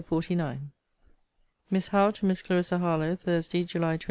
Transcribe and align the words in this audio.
LETTER 0.09 0.33
XLIX 0.33 0.59
MISS 1.69 1.89
HOWE, 1.89 2.09
TO 2.09 2.25
MISS 2.25 2.41
CLARISSA 2.41 2.79
HARLOWE 2.79 3.15
THURSDAY, 3.17 3.65
JULY 3.65 3.81
25. 3.97 3.99